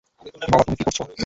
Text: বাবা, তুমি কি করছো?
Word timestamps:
বাবা, 0.43 0.63
তুমি 0.63 0.77
কি 0.77 0.83
করছো? 0.87 1.03